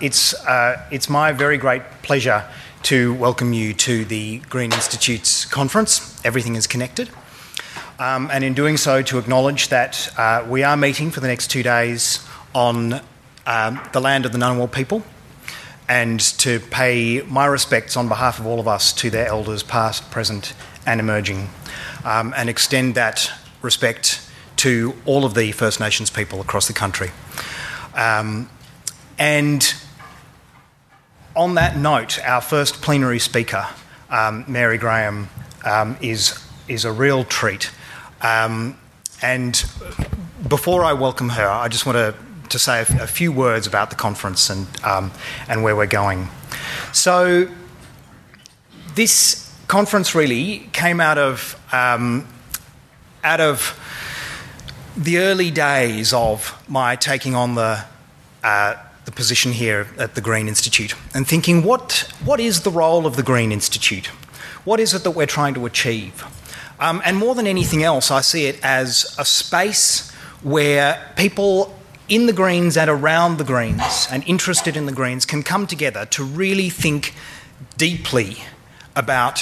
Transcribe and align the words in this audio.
it's, 0.00 0.34
uh, 0.46 0.86
it's 0.90 1.08
my 1.08 1.32
very 1.32 1.58
great 1.58 1.82
pleasure 2.02 2.44
to 2.84 3.12
welcome 3.14 3.52
you 3.52 3.74
to 3.74 4.04
the 4.06 4.38
Green 4.48 4.72
Institute's 4.72 5.44
conference, 5.44 6.20
Everything 6.24 6.56
is 6.56 6.66
Connected. 6.66 7.10
Um, 7.98 8.30
and 8.32 8.42
in 8.42 8.54
doing 8.54 8.78
so, 8.78 9.02
to 9.02 9.18
acknowledge 9.18 9.68
that 9.68 10.10
uh, 10.18 10.46
we 10.48 10.62
are 10.62 10.76
meeting 10.76 11.10
for 11.10 11.20
the 11.20 11.26
next 11.28 11.50
two 11.50 11.62
days 11.62 12.26
on 12.54 13.00
um, 13.46 13.80
the 13.92 14.00
land 14.00 14.24
of 14.24 14.32
the 14.32 14.38
Ngunnawal 14.38 14.72
people 14.72 15.02
and 15.86 16.20
to 16.38 16.60
pay 16.60 17.20
my 17.22 17.44
respects 17.44 17.96
on 17.96 18.08
behalf 18.08 18.38
of 18.38 18.46
all 18.46 18.60
of 18.60 18.66
us 18.66 18.94
to 18.94 19.10
their 19.10 19.26
elders, 19.26 19.62
past, 19.62 20.10
present, 20.10 20.54
and 20.86 21.00
emerging, 21.00 21.50
um, 22.04 22.32
and 22.36 22.48
extend 22.48 22.94
that 22.94 23.30
respect 23.60 24.26
to 24.56 24.94
all 25.04 25.26
of 25.26 25.34
the 25.34 25.52
First 25.52 25.78
Nations 25.78 26.08
people 26.08 26.40
across 26.40 26.66
the 26.66 26.72
country. 26.72 27.10
Um, 27.94 28.48
and 29.18 29.74
on 31.36 31.54
that 31.54 31.76
note, 31.76 32.18
our 32.24 32.40
first 32.40 32.82
plenary 32.82 33.18
speaker, 33.18 33.66
um, 34.10 34.44
Mary 34.48 34.78
Graham, 34.78 35.28
um, 35.64 35.96
is, 36.00 36.42
is 36.68 36.84
a 36.84 36.92
real 36.92 37.24
treat. 37.24 37.70
Um, 38.22 38.78
and 39.22 39.64
before 40.48 40.84
I 40.84 40.92
welcome 40.92 41.30
her, 41.30 41.48
I 41.48 41.68
just 41.68 41.86
want 41.86 41.96
to 41.96 42.14
to 42.50 42.58
say 42.58 42.80
a, 42.80 43.02
a 43.02 43.06
few 43.06 43.32
words 43.32 43.66
about 43.66 43.90
the 43.90 43.96
conference 43.96 44.50
and, 44.50 44.66
um, 44.84 45.10
and 45.48 45.62
where 45.62 45.74
we're 45.74 45.86
going. 45.86 46.28
So, 46.92 47.48
this 48.94 49.54
conference 49.68 50.14
really 50.14 50.68
came 50.72 51.00
out 51.00 51.16
of, 51.16 51.60
um, 51.72 52.26
out 53.22 53.40
of 53.40 53.78
the 54.96 55.18
early 55.18 55.50
days 55.50 56.12
of 56.12 56.60
my 56.68 56.96
taking 56.96 57.34
on 57.34 57.54
the, 57.54 57.84
uh, 58.42 58.74
the 59.10 59.16
position 59.16 59.52
here 59.52 59.88
at 59.98 60.14
the 60.14 60.20
Green 60.20 60.46
Institute 60.46 60.94
and 61.14 61.26
thinking 61.26 61.64
what, 61.64 62.12
what 62.24 62.38
is 62.38 62.60
the 62.60 62.70
role 62.70 63.06
of 63.06 63.16
the 63.16 63.22
Green 63.22 63.50
Institute? 63.50 64.06
What 64.64 64.78
is 64.78 64.94
it 64.94 65.02
that 65.02 65.10
we're 65.10 65.26
trying 65.26 65.54
to 65.54 65.66
achieve? 65.66 66.24
Um, 66.78 67.02
and 67.04 67.16
more 67.16 67.34
than 67.34 67.46
anything 67.46 67.82
else, 67.82 68.10
I 68.10 68.20
see 68.20 68.46
it 68.46 68.58
as 68.62 69.14
a 69.18 69.24
space 69.24 70.10
where 70.42 71.12
people 71.16 71.76
in 72.08 72.26
the 72.26 72.32
Greens 72.32 72.76
and 72.76 72.88
around 72.88 73.38
the 73.38 73.44
Greens 73.44 74.06
and 74.10 74.22
interested 74.28 74.76
in 74.76 74.86
the 74.86 74.92
Greens 74.92 75.26
can 75.26 75.42
come 75.42 75.66
together 75.66 76.06
to 76.06 76.24
really 76.24 76.70
think 76.70 77.14
deeply 77.76 78.38
about 78.94 79.40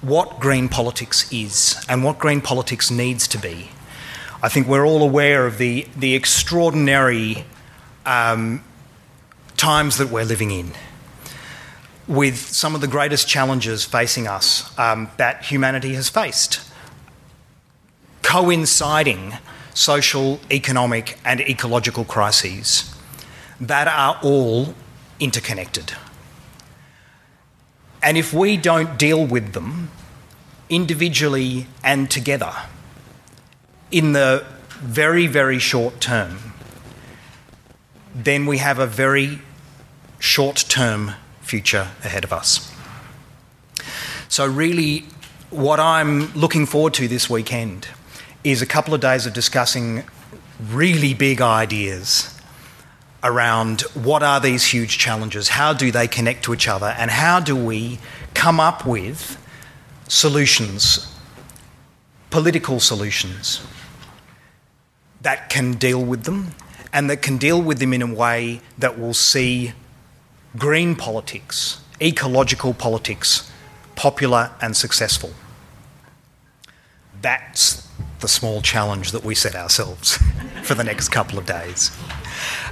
what 0.00 0.40
green 0.40 0.68
politics 0.68 1.30
is 1.30 1.76
and 1.88 2.02
what 2.02 2.18
green 2.18 2.40
politics 2.40 2.90
needs 2.90 3.28
to 3.28 3.38
be. 3.38 3.70
I 4.42 4.48
think 4.48 4.66
we're 4.66 4.86
all 4.86 5.02
aware 5.02 5.46
of 5.46 5.58
the, 5.58 5.86
the 5.94 6.14
extraordinary 6.14 7.44
um, 8.06 8.64
times 9.60 9.98
that 9.98 10.08
we're 10.08 10.24
living 10.24 10.50
in, 10.50 10.72
with 12.08 12.38
some 12.38 12.74
of 12.74 12.80
the 12.80 12.88
greatest 12.88 13.28
challenges 13.28 13.84
facing 13.84 14.26
us 14.26 14.76
um, 14.78 15.10
that 15.18 15.44
humanity 15.44 15.92
has 15.92 16.08
faced, 16.08 16.62
coinciding 18.22 19.34
social, 19.74 20.40
economic, 20.50 21.18
and 21.26 21.42
ecological 21.42 22.06
crises 22.06 22.94
that 23.60 23.86
are 23.86 24.18
all 24.22 24.74
interconnected. 25.20 25.92
And 28.02 28.16
if 28.16 28.32
we 28.32 28.56
don't 28.56 28.98
deal 28.98 29.26
with 29.26 29.52
them 29.52 29.90
individually 30.70 31.66
and 31.84 32.10
together 32.10 32.54
in 33.90 34.14
the 34.14 34.42
very, 34.78 35.26
very 35.26 35.58
short 35.58 36.00
term, 36.00 36.54
then 38.14 38.46
we 38.46 38.56
have 38.56 38.78
a 38.78 38.86
very 38.86 39.40
short 40.20 40.64
term 40.68 41.12
future 41.40 41.88
ahead 42.04 42.22
of 42.22 42.32
us. 42.32 42.72
So, 44.28 44.46
really, 44.46 45.06
what 45.50 45.80
I'm 45.80 46.32
looking 46.34 46.66
forward 46.66 46.94
to 46.94 47.08
this 47.08 47.28
weekend 47.28 47.88
is 48.44 48.62
a 48.62 48.66
couple 48.66 48.94
of 48.94 49.00
days 49.00 49.26
of 49.26 49.32
discussing 49.32 50.04
really 50.70 51.14
big 51.14 51.40
ideas 51.40 52.38
around 53.22 53.82
what 53.94 54.22
are 54.22 54.40
these 54.40 54.64
huge 54.64 54.98
challenges, 54.98 55.48
how 55.48 55.72
do 55.72 55.90
they 55.90 56.06
connect 56.06 56.44
to 56.44 56.54
each 56.54 56.68
other, 56.68 56.94
and 56.98 57.10
how 57.10 57.40
do 57.40 57.56
we 57.56 57.98
come 58.34 58.60
up 58.60 58.86
with 58.86 59.36
solutions, 60.08 61.12
political 62.30 62.80
solutions, 62.80 63.60
that 65.20 65.50
can 65.50 65.72
deal 65.72 66.02
with 66.02 66.24
them 66.24 66.52
and 66.92 67.10
that 67.10 67.22
can 67.22 67.36
deal 67.36 67.60
with 67.60 67.78
them 67.78 67.92
in 67.92 68.02
a 68.02 68.14
way 68.14 68.60
that 68.78 68.98
will 68.98 69.14
see 69.14 69.72
green 70.56 70.96
politics, 70.96 71.80
ecological 72.00 72.74
politics, 72.74 73.50
popular 73.94 74.50
and 74.60 74.76
successful. 74.76 75.30
That's 77.20 77.88
the 78.20 78.28
small 78.28 78.60
challenge 78.60 79.12
that 79.12 79.24
we 79.24 79.34
set 79.34 79.54
ourselves 79.54 80.16
for 80.62 80.74
the 80.74 80.84
next 80.84 81.10
couple 81.10 81.38
of 81.38 81.46
days. 81.46 81.90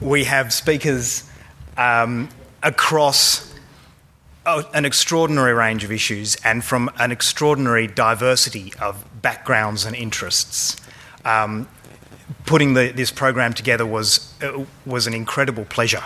We 0.00 0.24
have 0.24 0.52
speakers 0.52 1.28
um, 1.76 2.28
across 2.62 3.50
an 4.46 4.84
extraordinary 4.84 5.52
range 5.52 5.84
of 5.84 5.92
issues 5.92 6.36
and 6.44 6.64
from 6.64 6.90
an 6.98 7.12
extraordinary 7.12 7.86
diversity 7.86 8.72
of 8.80 9.04
backgrounds 9.22 9.84
and 9.84 9.94
interests. 9.94 10.76
Um, 11.24 11.68
putting 12.46 12.74
the, 12.74 12.92
this 12.92 13.10
program 13.10 13.52
together 13.52 13.84
was, 13.84 14.32
uh, 14.42 14.64
was 14.86 15.06
an 15.06 15.14
incredible 15.14 15.64
pleasure. 15.66 16.02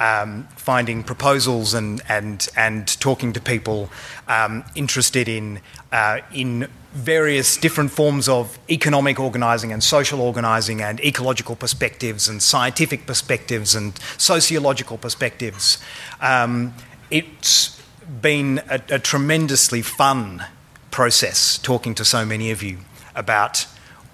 Um, 0.00 0.48
finding 0.56 1.04
proposals 1.04 1.74
and, 1.74 2.00
and, 2.08 2.48
and 2.56 2.88
talking 3.00 3.34
to 3.34 3.40
people 3.40 3.90
um, 4.28 4.64
interested 4.74 5.28
in, 5.28 5.60
uh, 5.92 6.20
in 6.32 6.68
various 6.92 7.56
different 7.56 7.90
forms 7.90 8.28
of 8.28 8.58
economic 8.68 9.20
organising 9.20 9.72
and 9.72 9.82
social 9.82 10.20
organising 10.20 10.82
and 10.82 11.00
ecological 11.00 11.54
perspectives 11.54 12.28
and 12.28 12.42
scientific 12.42 13.06
perspectives 13.06 13.74
and 13.76 13.98
sociological 14.18 14.98
perspectives. 14.98 15.78
Um, 16.20 16.74
it's 17.10 17.80
been 18.20 18.60
a, 18.68 18.80
a, 18.90 18.98
tremendously 18.98 19.82
fun 19.82 20.44
process 20.90 21.58
talking 21.58 21.94
to 21.94 22.04
so 22.04 22.24
many 22.24 22.50
of 22.50 22.60
you 22.60 22.78
about 23.14 23.66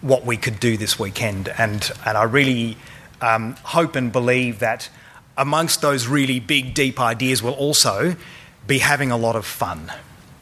what 0.03 0.27
we 0.27 0.37
could 0.37 0.61
do 0.61 0.77
this 0.77 0.99
weekend, 0.99 1.49
and, 1.57 1.91
and 2.05 2.19
I 2.19 2.25
really 2.25 2.77
um, 3.23 3.55
hope 3.63 3.97
and 3.97 4.13
believe 4.13 4.59
that 4.59 4.91
amongst 5.37 5.81
those 5.81 6.07
really 6.07 6.41
big, 6.41 6.75
deep 6.75 7.01
ideas, 7.01 7.43
we'll 7.43 7.55
also 7.55 8.17
be 8.67 8.79
having 8.79 9.11
a 9.11 9.17
lot 9.17 9.37
of 9.37 9.47
fun. 9.47 9.93